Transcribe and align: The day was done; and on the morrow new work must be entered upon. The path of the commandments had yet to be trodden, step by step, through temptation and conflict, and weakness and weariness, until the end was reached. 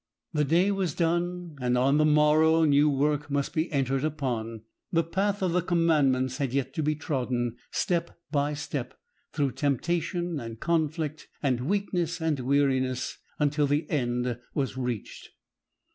The 0.33 0.43
day 0.43 0.71
was 0.71 0.95
done; 0.95 1.57
and 1.61 1.77
on 1.77 1.99
the 1.99 2.05
morrow 2.05 2.63
new 2.63 2.89
work 2.89 3.29
must 3.29 3.53
be 3.53 3.71
entered 3.71 4.03
upon. 4.03 4.63
The 4.91 5.03
path 5.03 5.43
of 5.43 5.51
the 5.51 5.61
commandments 5.61 6.37
had 6.37 6.53
yet 6.53 6.73
to 6.73 6.81
be 6.81 6.95
trodden, 6.95 7.57
step 7.69 8.19
by 8.31 8.55
step, 8.55 8.95
through 9.31 9.51
temptation 9.51 10.39
and 10.39 10.59
conflict, 10.59 11.27
and 11.43 11.67
weakness 11.69 12.19
and 12.19 12.39
weariness, 12.39 13.19
until 13.37 13.67
the 13.67 13.87
end 13.91 14.39
was 14.55 14.75
reached. 14.75 15.29